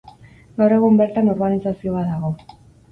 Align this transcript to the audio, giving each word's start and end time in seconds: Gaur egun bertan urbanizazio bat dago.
Gaur 0.61 0.75
egun 0.79 0.97
bertan 1.03 1.31
urbanizazio 1.35 1.97
bat 2.01 2.13
dago. 2.17 2.37